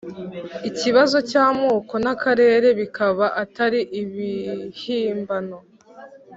ikibazo 0.69 1.17
cy' 1.29 1.39
amoko 1.45 1.93
n' 2.03 2.11
akarere 2.13 2.67
bikaba 2.79 3.25
atari 3.43 3.81
ibihimbano. 4.01 5.57